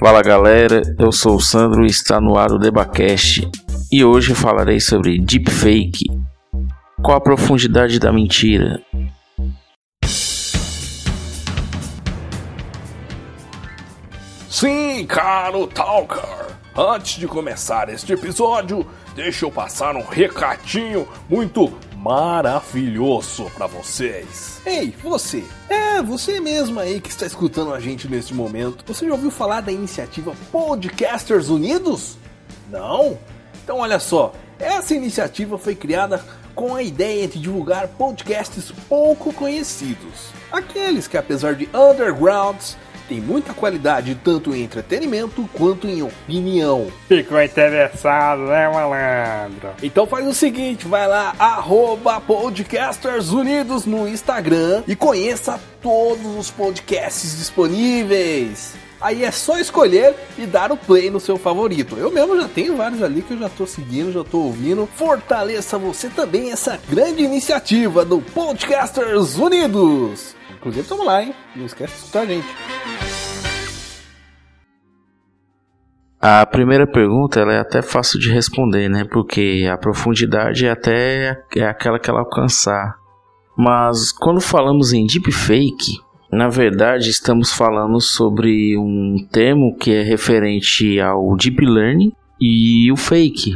[0.00, 3.50] Fala galera, eu sou o Sandro e está no ar o Debacast
[3.90, 6.04] e hoje falarei sobre deepfake.
[7.02, 8.80] Qual a profundidade da mentira?
[14.48, 16.46] Sim, caro Talker!
[16.76, 18.86] Antes de começar este episódio,
[19.16, 24.62] deixa eu passar um recadinho muito maravilhoso para vocês.
[24.64, 25.42] Ei, você!
[25.68, 28.84] É, você mesmo aí que está escutando a gente neste momento.
[28.86, 32.16] Você já ouviu falar da iniciativa Podcasters Unidos?
[32.70, 33.18] Não?
[33.62, 36.22] Então olha só, essa iniciativa foi criada
[36.54, 40.30] com a ideia de divulgar podcasts pouco conhecidos.
[40.50, 42.76] Aqueles que apesar de undergrounds
[43.08, 46.88] tem muita qualidade tanto em entretenimento quanto em opinião.
[47.08, 49.70] Ficou interessado, né, malandro?
[49.82, 56.50] Então faz o seguinte, vai lá, arroba Podcasters Unidos no Instagram e conheça todos os
[56.50, 58.74] podcasts disponíveis.
[59.00, 61.96] Aí é só escolher e dar o play no seu favorito.
[61.96, 64.88] Eu mesmo já tenho vários ali que eu já tô seguindo, já tô ouvindo.
[64.96, 70.34] Fortaleça você também essa grande iniciativa do Podcasters Unidos.
[70.50, 71.32] Inclusive, tamo lá, hein?
[71.54, 72.48] Não esquece de escutar a gente.
[76.20, 79.04] A primeira pergunta ela é até fácil de responder, né?
[79.04, 82.96] Porque a profundidade é até é aquela que ela alcançar.
[83.56, 86.00] Mas quando falamos em deepfake,
[86.32, 92.96] na verdade estamos falando sobre um termo que é referente ao deep learning e o
[92.96, 93.54] fake.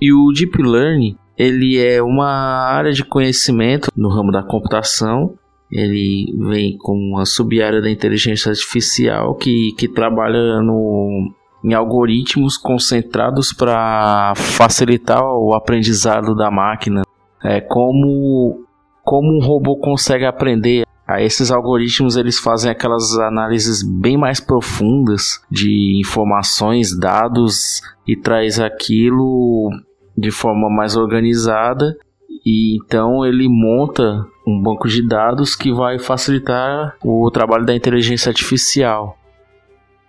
[0.00, 5.38] E o deep learning ele é uma área de conhecimento no ramo da computação
[5.70, 11.30] ele vem com uma sub-área da inteligência artificial que, que trabalha no,
[11.62, 17.02] em algoritmos concentrados para facilitar o aprendizado da máquina.
[17.42, 18.64] É como,
[19.04, 20.84] como um robô consegue aprender.
[21.06, 28.60] A esses algoritmos eles fazem aquelas análises bem mais profundas de informações, dados e traz
[28.60, 29.70] aquilo
[30.16, 31.96] de forma mais organizada
[32.44, 38.30] e então ele monta um banco de dados que vai facilitar o trabalho da inteligência
[38.30, 39.18] artificial.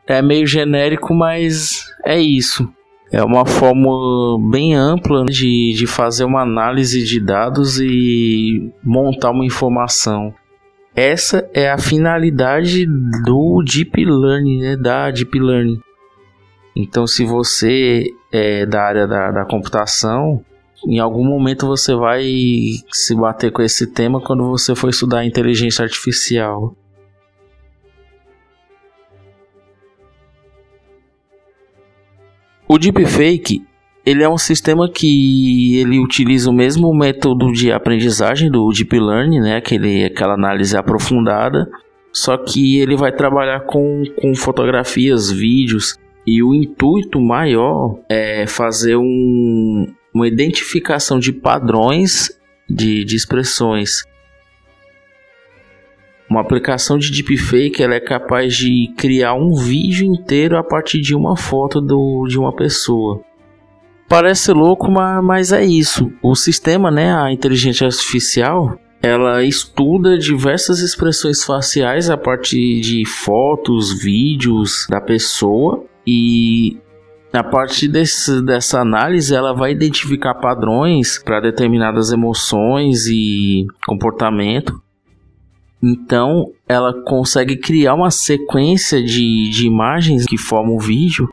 [0.08, 2.72] É meio genérico, mas é isso.
[3.12, 9.46] É uma forma bem ampla de, de fazer uma análise de dados e montar uma
[9.46, 10.34] informação.
[10.96, 12.86] Essa é a finalidade
[13.26, 14.78] do Deep Learning, né?
[14.78, 15.80] da Deep Learning.
[16.76, 20.44] Então, se você é da área da, da computação,
[20.88, 22.26] em algum momento você vai
[22.92, 26.76] se bater com esse tema quando você for estudar inteligência artificial.
[32.68, 33.68] O deepfake
[34.06, 39.40] ele é um sistema que ele utiliza o mesmo método de aprendizagem do deep learning,
[39.40, 41.70] né, aquele, aquela análise aprofundada,
[42.12, 45.96] só que ele vai trabalhar com, com fotografias, vídeos.
[46.26, 52.32] E o intuito maior é fazer um, uma identificação de padrões
[52.70, 54.04] de, de expressões.
[56.30, 61.16] Uma aplicação de deepfake ela é capaz de criar um vídeo inteiro a partir de
[61.16, 63.22] uma foto do, de uma pessoa.
[64.08, 66.12] Parece louco, mas, mas é isso.
[66.22, 74.02] O sistema, né, a inteligência artificial, ela estuda diversas expressões faciais a partir de fotos,
[74.02, 76.78] vídeos da pessoa e
[77.32, 84.82] a partir desse, dessa análise, ela vai identificar padrões para determinadas emoções e comportamento.
[85.82, 91.30] Então, ela consegue criar uma sequência de, de imagens que formam o vídeo.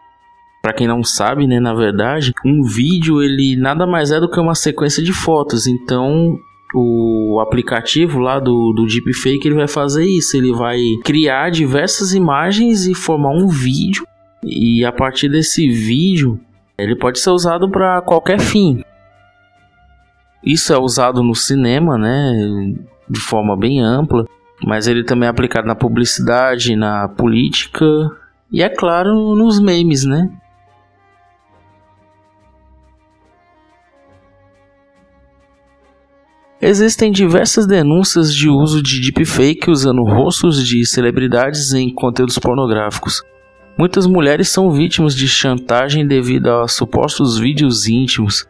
[0.62, 4.38] Para quem não sabe, né, na verdade, um vídeo ele nada mais é do que
[4.38, 5.66] uma sequência de fotos.
[5.66, 6.38] Então,
[6.74, 10.36] o aplicativo lá do, do Deepfake ele vai fazer isso.
[10.36, 14.04] Ele vai criar diversas imagens e formar um vídeo
[14.42, 16.40] e a partir desse vídeo,
[16.78, 18.82] ele pode ser usado para qualquer fim.
[20.44, 22.74] Isso é usado no cinema, né,
[23.08, 24.24] de forma bem ampla,
[24.64, 27.84] mas ele também é aplicado na publicidade, na política
[28.52, 30.30] e é claro nos memes, né?
[36.60, 43.22] Existem diversas denúncias de uso de deepfake usando rostos de celebridades em conteúdos pornográficos.
[43.78, 48.46] Muitas mulheres são vítimas de chantagem devido a supostos vídeos íntimos.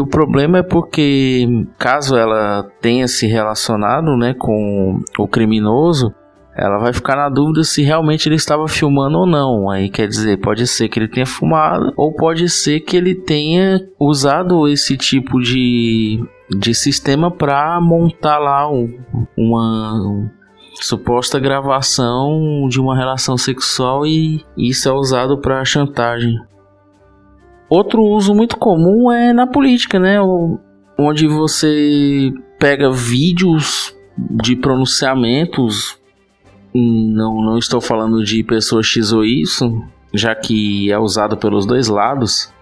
[0.00, 1.46] O problema é porque,
[1.78, 6.12] caso ela tenha se relacionado né, com o criminoso,
[6.56, 9.70] ela vai ficar na dúvida se realmente ele estava filmando ou não.
[9.70, 13.80] Aí quer dizer, pode ser que ele tenha filmado, ou pode ser que ele tenha
[13.98, 16.20] usado esse tipo de
[16.58, 18.98] de sistema para montar lá um,
[19.36, 20.30] uma
[20.80, 26.38] suposta gravação de uma relação sexual e isso é usado para chantagem.
[27.68, 30.18] Outro uso muito comum é na política, né?
[30.98, 35.98] Onde você pega vídeos de pronunciamentos.
[36.74, 39.82] Não, não estou falando de pessoa X ou Y,
[40.12, 42.52] já que é usado pelos dois lados.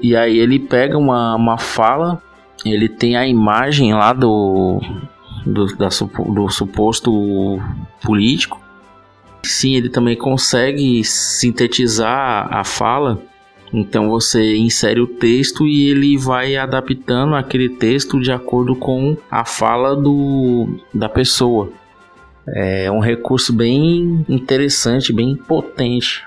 [0.00, 2.22] E aí ele pega uma, uma fala,
[2.64, 4.80] ele tem a imagem lá do,
[5.44, 7.60] do, da, do suposto
[8.02, 8.60] político.
[9.42, 13.20] Sim, ele também consegue sintetizar a fala.
[13.72, 19.44] Então você insere o texto e ele vai adaptando aquele texto de acordo com a
[19.44, 21.70] fala do, da pessoa.
[22.46, 26.22] É um recurso bem interessante, bem potente.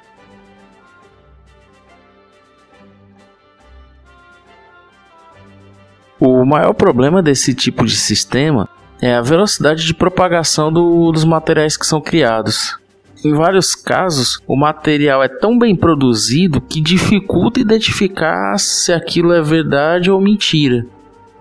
[6.19, 8.67] O maior problema desse tipo de sistema
[9.01, 12.77] é a velocidade de propagação do, dos materiais que são criados.
[13.23, 19.41] Em vários casos, o material é tão bem produzido que dificulta identificar se aquilo é
[19.41, 20.85] verdade ou mentira.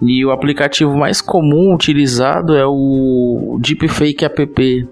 [0.00, 4.88] E o aplicativo mais comum utilizado é o Deepfake app.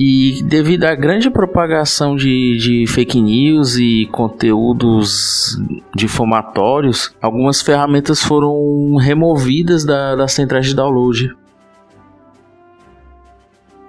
[0.00, 5.60] E devido à grande propagação de, de fake news e conteúdos
[5.92, 11.34] difamatórios, algumas ferramentas foram removidas da, das centrais de download.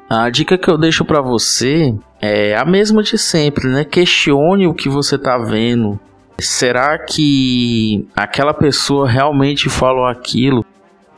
[0.09, 3.85] A dica que eu deixo para você é a mesma de sempre, né?
[3.85, 6.00] Questione o que você tá vendo.
[6.39, 10.65] Será que aquela pessoa realmente falou aquilo?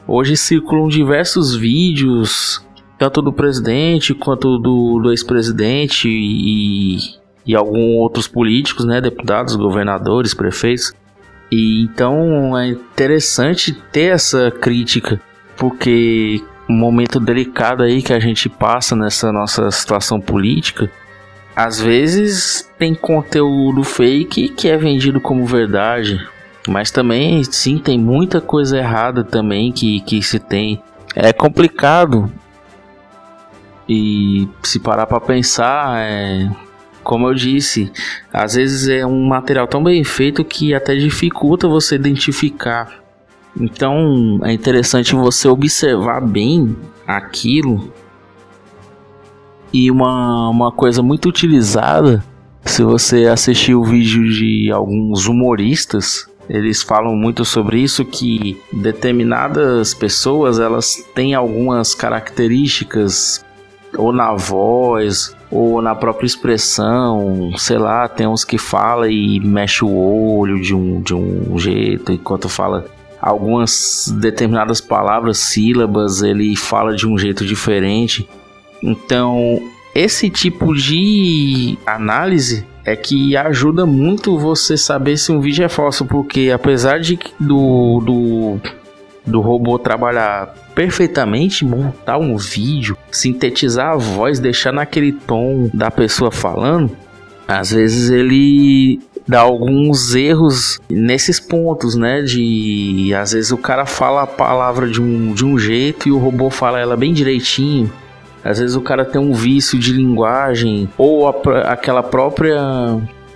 [0.05, 2.65] Hoje circulam diversos vídeos,
[2.97, 6.97] tanto do presidente quanto do, do ex-presidente e,
[7.45, 8.99] e alguns outros políticos, né?
[8.99, 10.91] Deputados, governadores, prefeitos.
[11.49, 15.21] E então é interessante ter essa crítica,
[15.55, 20.91] porque momento delicado aí que a gente passa nessa nossa situação política,
[21.55, 26.25] às vezes tem conteúdo fake que é vendido como verdade,
[26.67, 30.81] mas também sim tem muita coisa errada também que, que se tem.
[31.15, 32.31] É complicado
[33.87, 36.49] e se parar para pensar, é,
[37.03, 37.91] como eu disse,
[38.31, 43.01] às vezes é um material tão bem feito que até dificulta você identificar
[43.59, 46.75] então é interessante você observar bem
[47.05, 47.91] aquilo.
[49.73, 52.23] E uma, uma coisa muito utilizada,
[52.65, 59.93] se você assistir o vídeo de alguns humoristas, eles falam muito sobre isso que determinadas
[59.93, 63.45] pessoas elas têm algumas características
[63.97, 69.83] ou na voz ou na própria expressão, sei lá, tem uns que fala e mexe
[69.83, 72.85] o olho de um, de um jeito enquanto fala
[73.21, 78.27] algumas determinadas palavras, sílabas, ele fala de um jeito diferente.
[78.81, 79.61] Então,
[79.93, 86.05] esse tipo de análise é que ajuda muito você saber se um vídeo é falso,
[86.05, 88.59] porque apesar de do, do,
[89.25, 96.31] do robô trabalhar perfeitamente, montar um vídeo, sintetizar a voz, deixar naquele tom da pessoa
[96.31, 96.95] falando,
[97.47, 98.99] às vezes ele
[99.31, 102.21] dá alguns erros nesses pontos, né?
[102.21, 106.17] De às vezes o cara fala a palavra de um, de um jeito e o
[106.17, 107.89] robô fala ela bem direitinho.
[108.43, 111.33] Às vezes o cara tem um vício de linguagem ou a,
[111.71, 112.59] aquela própria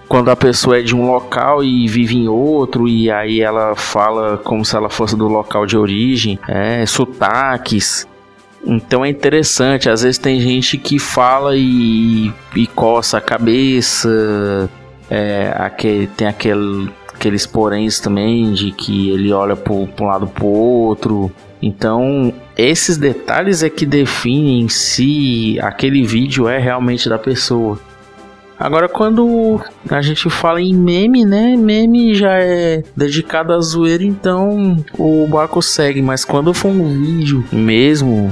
[0.10, 4.38] quando a pessoa é de um local e vive em outro e aí ela fala
[4.38, 8.06] como se ela fosse do local de origem, é, sotaques.
[8.66, 14.70] Então é interessante, às vezes tem gente que fala e, e coça a cabeça,
[15.10, 20.46] é, aquele, tem aquele, aqueles poréns também de que ele olha para um lado para
[20.46, 21.32] outro.
[21.62, 27.80] Então, esses detalhes é que definem se aquele vídeo é realmente da pessoa.
[28.58, 29.60] Agora, quando
[29.90, 31.58] a gente fala em meme, né?
[31.58, 36.02] Meme já é dedicado a zoeira, então o barco segue.
[36.02, 38.32] Mas quando for um vídeo mesmo,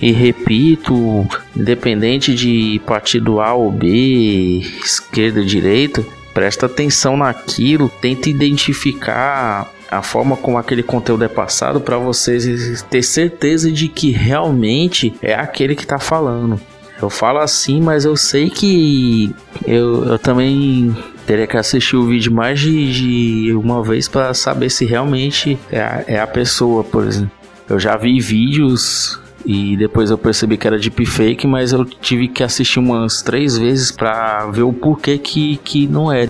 [0.00, 9.70] e repito, independente de partido A ou B, esquerda, direita, presta atenção naquilo, tenta identificar
[9.90, 15.34] a forma como aquele conteúdo é passado para vocês ter certeza de que realmente é
[15.34, 16.58] aquele que está falando.
[17.00, 19.34] Eu falo assim, mas eu sei que
[19.66, 20.96] eu, eu também
[21.26, 25.80] teria que assistir o vídeo mais de, de uma vez para saber se realmente é
[25.80, 27.32] a, é a pessoa, por exemplo.
[27.68, 32.42] Eu já vi vídeos e depois eu percebi que era deepfake, mas eu tive que
[32.42, 36.28] assistir umas três vezes para ver o porquê que, que não é.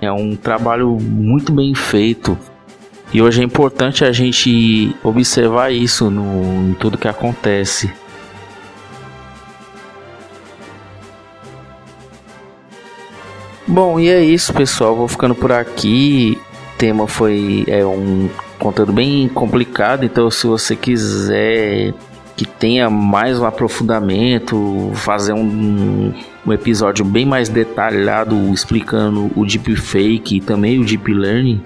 [0.00, 2.36] É um trabalho muito bem feito.
[3.12, 7.92] E hoje é importante a gente observar isso no, em tudo que acontece.
[13.66, 14.96] Bom, e é isso, pessoal.
[14.96, 16.38] Vou ficando por aqui.
[16.74, 18.28] O tema foi é um
[18.62, 21.92] conteúdo bem complicado, então se você quiser
[22.36, 26.14] que tenha mais um aprofundamento, fazer um,
[26.46, 31.60] um episódio bem mais detalhado explicando o deepfake e também o deep learning,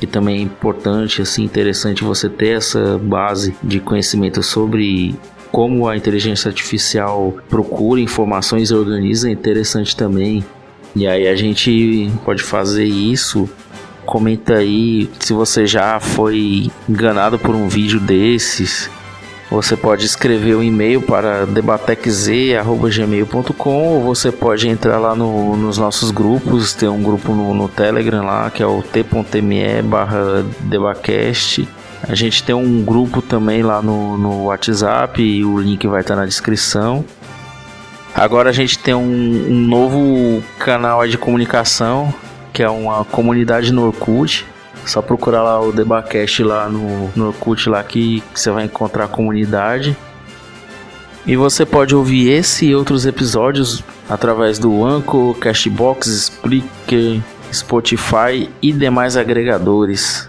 [0.00, 5.14] que também é importante, assim, interessante você ter essa base de conhecimento sobre
[5.52, 10.44] como a inteligência artificial procura informações e organiza, é interessante também.
[10.96, 13.48] E aí a gente pode fazer isso.
[14.10, 18.90] Comenta aí se você já foi enganado por um vídeo desses
[19.50, 26.12] você pode escrever um e-mail para debatecz.gmail.com ou você pode entrar lá no, nos nossos
[26.12, 26.72] grupos.
[26.72, 31.68] Tem um grupo no, no Telegram lá que é o t.me barra debacast.
[32.08, 36.14] A gente tem um grupo também lá no, no WhatsApp e o link vai estar
[36.14, 37.04] na descrição.
[38.14, 42.14] Agora a gente tem um, um novo canal de comunicação
[42.52, 44.46] que é uma comunidade no Orkut
[44.86, 49.08] só procurar lá o Debacast lá no, no Orkut lá que, você vai encontrar a
[49.08, 49.96] comunidade.
[51.26, 57.20] E você pode ouvir esse e outros episódios através do Anchor, Cashbox, Spreaker,
[57.52, 60.28] Spotify e demais agregadores.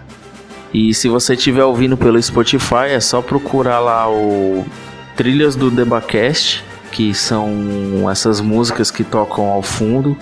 [0.74, 4.66] E se você estiver ouvindo pelo Spotify, é só procurar lá o
[5.16, 10.16] Trilhas do Debacast, que são essas músicas que tocam ao fundo.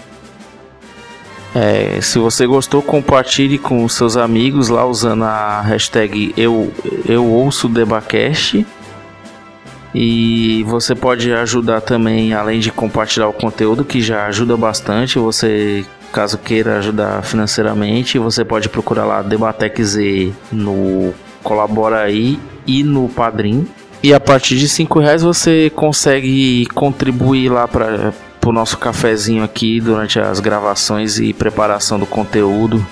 [1.55, 6.71] É, se você gostou, compartilhe com seus amigos lá usando a hashtag eu,
[7.07, 8.65] eu ouço Debacast.
[9.93, 15.17] E você pode ajudar também, além de compartilhar o conteúdo, que já ajuda bastante.
[15.17, 22.83] Você, caso queira ajudar financeiramente, você pode procurar lá Debatec Z no Colabora aí e
[22.83, 23.67] no Padrim.
[24.03, 29.79] E a partir de 5 reais você consegue contribuir lá para pro nosso cafezinho aqui
[29.79, 32.85] durante as gravações e preparação do conteúdo.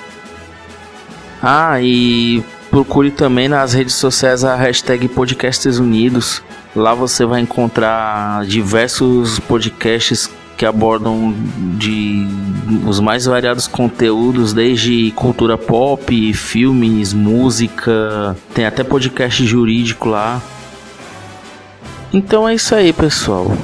[1.41, 6.41] Ah, e procure também nas redes sociais a hashtag Podcasters Unidos.
[6.75, 11.35] Lá você vai encontrar diversos podcasts que abordam
[11.77, 12.27] de
[12.85, 20.41] os mais variados conteúdos, desde cultura pop, filmes, música, tem até podcast jurídico lá.
[22.11, 23.55] Então é isso aí, pessoal.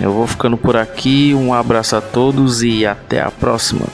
[0.00, 1.34] Eu vou ficando por aqui.
[1.34, 3.86] Um abraço a todos e até a próxima.